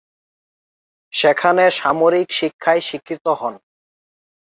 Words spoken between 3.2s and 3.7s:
হন।